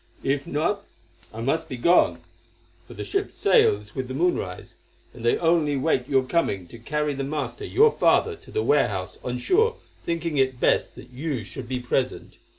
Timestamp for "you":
11.11-11.43